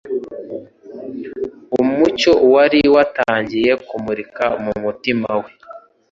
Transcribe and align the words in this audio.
Umucyo 1.79 2.31
wari 2.53 2.81
watangiye 2.95 3.71
kumurika 3.87 4.45
mu 4.63 4.73
mutima 4.83 5.31
we. 5.41 5.49